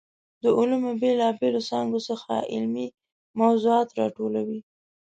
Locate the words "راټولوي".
3.99-4.59